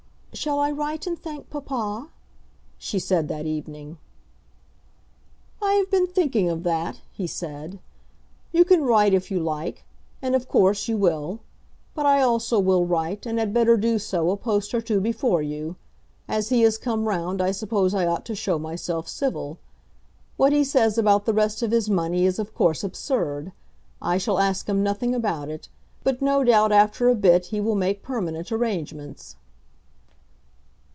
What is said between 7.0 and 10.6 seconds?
he said. "You can write if you like, and of